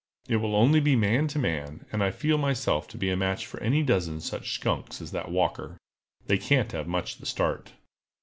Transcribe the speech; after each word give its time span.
It 0.27 0.37
will 0.37 0.55
only 0.55 0.79
be 0.79 0.95
man 0.95 1.27
to 1.27 1.37
man, 1.37 1.85
and 1.91 2.03
I 2.03 2.09
feel 2.09 2.39
myself 2.39 2.87
to 2.87 2.97
be 2.97 3.11
a 3.11 3.15
match 3.15 3.45
for 3.45 3.59
any 3.59 3.83
dozen 3.83 4.19
such 4.19 4.55
skunks 4.55 4.99
as 4.99 5.11
that 5.11 5.29
Walker. 5.29 5.77
They 6.25 6.39
can't 6.39 6.71
have 6.71 6.87
much 6.87 7.17
the 7.19 7.27
start!" 7.27 7.73